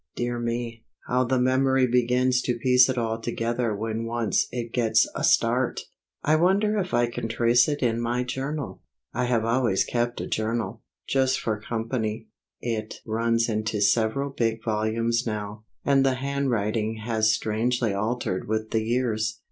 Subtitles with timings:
[0.15, 5.07] Dear me, how the memory begins to piece it all together when once it gets
[5.13, 5.81] a start!
[6.23, 8.81] I wonder if I can trace it in my journal?
[9.13, 12.29] I have always kept a journal just for company.
[12.61, 18.81] It runs into several big volumes now, and the handwriting has strangely altered with the
[18.81, 19.39] years.